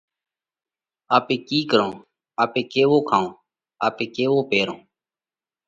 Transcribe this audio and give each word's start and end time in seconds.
آپي 1.17 1.35
ڪِي 1.47 1.59
ڪرونه؟ 1.71 1.99
آپي 2.43 2.61
ڪِي 2.71 2.81
کائونه؟ 3.01 3.37
آپي 3.87 4.05
ڪيوَو 4.15 4.39
پيرونه؟ 4.49 4.83